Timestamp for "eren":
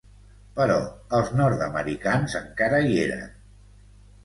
3.05-3.31